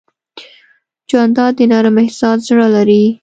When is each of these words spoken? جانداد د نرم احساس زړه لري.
جانداد 1.09 1.53
د 1.57 1.61
نرم 1.71 1.95
احساس 2.03 2.39
زړه 2.49 2.67
لري. 2.75 3.05